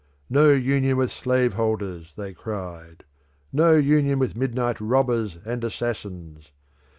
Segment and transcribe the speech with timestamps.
[0.31, 2.13] No union with slave holders!
[2.17, 3.03] they cried.
[3.53, 6.49] No union with midnight robbers and assassins!